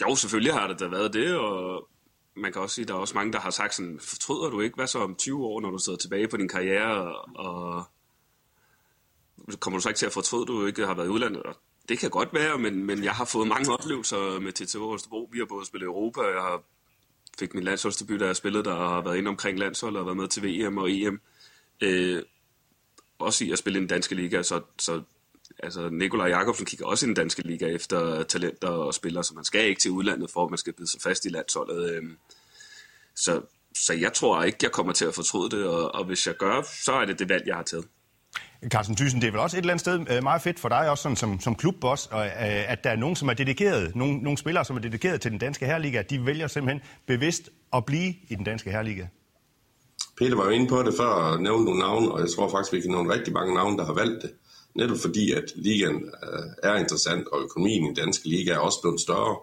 [0.00, 1.88] Jo, selvfølgelig har det da været det, og
[2.36, 4.60] man kan også sige, at der er også mange, der har sagt sådan, fortryder du
[4.60, 7.84] ikke, hvad så om 20 år, når du sidder tilbage på din karriere, og
[9.60, 11.42] kommer du så ikke til at fortryde, at du ikke har været i udlandet?
[11.42, 11.56] Og
[11.88, 15.28] det kan godt være, men, men jeg har fået mange oplevelser med TTH Holstebro.
[15.32, 16.62] Vi har både spillet Europa, jeg har
[17.38, 20.16] fik min landsholdsdebut, da jeg spillede der, og har været inde omkring landshold og været
[20.16, 21.20] med til VM og EM.
[21.80, 22.22] Øh,
[23.18, 25.02] også i at spille i den danske liga, så, så
[25.58, 29.44] altså Nikolaj Jakobsen kigger også i den danske liga efter talenter og spillere, så man
[29.44, 31.90] skal ikke til udlandet for, at man skal bide sig fast i landsholdet.
[31.90, 32.02] Øh,
[33.16, 33.42] så,
[33.74, 36.62] så jeg tror ikke, jeg kommer til at fortryde det, og, og hvis jeg gør,
[36.84, 37.86] så er det det valg, jeg har taget.
[38.68, 40.90] Carsten Thyssen, det er vel også et eller andet sted øh, meget fedt for dig,
[40.90, 44.18] også sådan som, som klubboss, og, øh, at der er nogen, som er dedikeret, nogle,
[44.18, 47.84] nogle spillere, som er dedikeret til den danske herreliga, at de vælger simpelthen bevidst at
[47.84, 49.06] blive i den danske herreliga.
[50.18, 52.72] Peter var jo inde på det før og nævnte nogle navne, og jeg tror faktisk,
[52.72, 54.30] vi kan nogle rigtig mange navne, der har valgt det.
[54.74, 58.78] Netop fordi, at ligaen øh, er interessant, og økonomien i den danske liga er også
[58.82, 59.36] blevet større.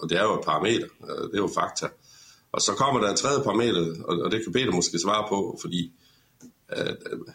[0.00, 0.86] Og det er jo et parameter.
[1.30, 1.86] Det er jo fakta.
[2.52, 5.92] Og så kommer der et tredje parameter, og det kan Peter måske svare på, fordi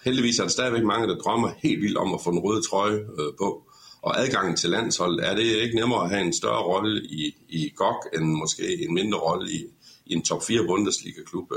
[0.04, 3.06] heldigvis er der stadigvæk mange, der drømmer helt vildt om at få en røde trøje
[3.38, 3.64] på.
[4.02, 7.74] Og adgangen til landsholdet, er det ikke nemmere at have en større rolle i, i
[7.76, 9.66] GOG, end måske en mindre rolle i,
[10.06, 11.52] i en top 4 Bundesliga-klub.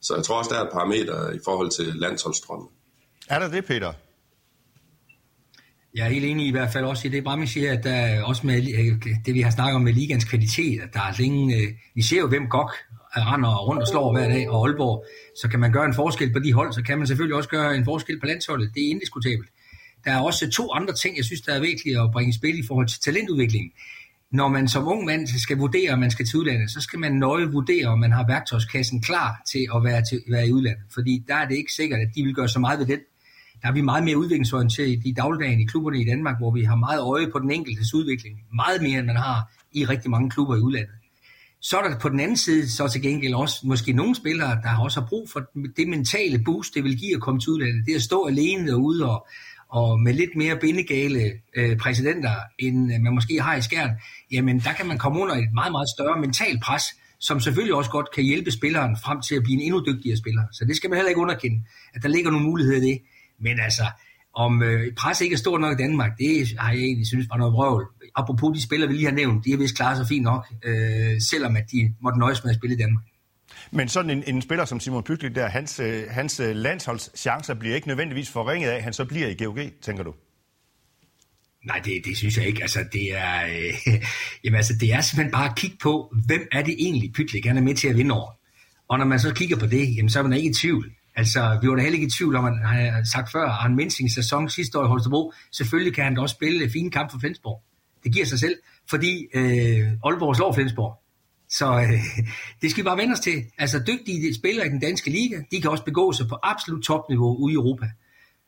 [0.00, 2.68] Så jeg tror også, der er et parameter i forhold til landsholdsstrømmen.
[3.28, 3.92] Er der det, Peter?
[5.94, 8.46] Jeg er helt enig i hvert fald også i det, Brammy siger, at der også
[8.46, 8.62] med
[9.24, 12.18] det, vi har snakket om med ligans kvalitet, at der er længe, øh, vi ser
[12.18, 12.70] jo, hvem GOG
[13.20, 15.04] render rundt og slår hver dag, og Aalborg,
[15.40, 17.76] så kan man gøre en forskel på de hold, så kan man selvfølgelig også gøre
[17.76, 18.70] en forskel på landsholdet.
[18.74, 19.48] Det er indiskutabelt.
[20.04, 22.58] Der er også to andre ting, jeg synes, der er vigtige at bringe i spil
[22.58, 23.72] i forhold til talentudvikling.
[24.30, 27.12] Når man som ung mand skal vurdere, om man skal til udlandet, så skal man
[27.12, 30.84] nøje vurdere, om man har værktøjskassen klar til at være, til, være i udlandet.
[30.94, 33.00] Fordi der er det ikke sikkert, at de vil gøre så meget ved den
[33.62, 36.76] der er vi meget mere udviklingsorienteret i dagligdagen i klubberne i Danmark, hvor vi har
[36.76, 38.40] meget øje på den enkeltes udvikling.
[38.54, 40.94] Meget mere, end man har i rigtig mange klubber i udlandet.
[41.68, 44.78] Så er der på den anden side så til gengæld også måske nogle spillere, der
[44.78, 45.42] også har brug for
[45.76, 47.86] det mentale boost, det vil give at komme til udlandet.
[47.86, 49.26] Det at stå alene derude og,
[49.68, 53.90] og med lidt mere bindegale øh, præsidenter, end øh, man måske har i skærn,
[54.32, 56.82] jamen der kan man komme under et meget, meget større mental pres,
[57.20, 60.42] som selvfølgelig også godt kan hjælpe spilleren frem til at blive en endnu dygtigere spiller.
[60.52, 62.98] Så det skal man heller ikke underkende, at der ligger nogle muligheder i det.
[63.40, 63.84] Men altså,
[64.36, 67.36] om øh, pres ikke er stort nok i Danmark, det har jeg egentlig synes var
[67.36, 67.86] noget vrøvl.
[68.16, 71.20] Apropos de spillere, vi lige har nævnt, de har vist klaret sig fint nok, øh,
[71.30, 73.04] selvom at de måtte nøjes med at spille i Danmark.
[73.70, 77.74] Men sådan en, en spiller som Simon Bygli der, hans, øh, hans øh, landsholdschancer bliver
[77.74, 80.14] ikke nødvendigvis forringet af, at han så bliver i GOG, tænker du?
[81.66, 82.62] Nej, det, det synes jeg ikke.
[82.62, 83.94] Altså, det er, øh,
[84.44, 87.56] jamen, altså, det er simpelthen bare at kigge på, hvem er det egentlig, Pytlik han
[87.56, 88.30] er med til at vinde over.
[88.88, 90.92] Og når man så kigger på det, jamen, så er man ikke i tvivl.
[91.16, 93.54] Altså, vi var da heller ikke i tvivl om, at han har sagt før, at
[93.54, 96.90] han mindst sin sæson sidste år i Holstebro, selvfølgelig kan han da også spille fine
[96.90, 97.62] kamp for Flensborg.
[98.04, 98.54] Det giver sig selv,
[98.90, 101.02] fordi øh, Aalborg slår Flensborg.
[101.48, 102.22] Så øh,
[102.62, 103.44] det skal vi bare vende os til.
[103.58, 107.36] Altså, dygtige spillere i den danske liga, de kan også begå sig på absolut topniveau
[107.36, 107.90] ude i Europa.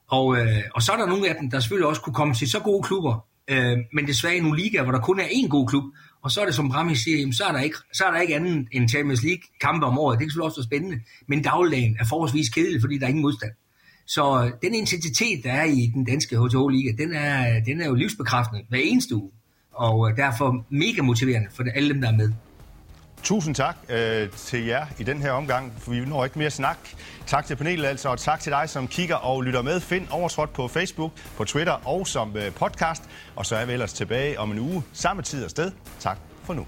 [0.09, 2.51] Og, øh, og så er der nogle af dem, der selvfølgelig også kunne komme til
[2.51, 5.69] så gode klubber, øh, men desværre i nogle ligaer, hvor der kun er én god
[5.69, 5.85] klub,
[6.29, 8.21] og så er det som Rami siger, jamen, så, er der ikke, så er der
[8.21, 10.19] ikke andet end Champions League kampe om året.
[10.19, 13.23] Det kan selvfølgelig også være spændende, men dagligdagen er forholdsvis kedelig, fordi der er ingen
[13.23, 13.53] modstand.
[14.07, 17.95] Så øh, den intensitet, der er i den danske HTH-liga, den er, den er jo
[17.95, 19.31] livsbekræftende hver eneste uge,
[19.73, 22.33] og øh, derfor mega motiverende for alle dem, der er med.
[23.23, 26.79] Tusind tak øh, til jer i den her omgang, for vi når ikke mere snak.
[27.27, 29.81] Tak til panelet altså, og tak til dig, som kigger og lytter med.
[29.81, 33.03] Find Overtrådt på Facebook, på Twitter og som øh, podcast.
[33.37, 35.73] Og så er vi ellers tilbage om en uge, samme tid og sted.
[36.01, 36.67] Tak for nu.